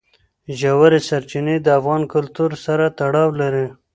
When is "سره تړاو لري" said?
2.65-3.67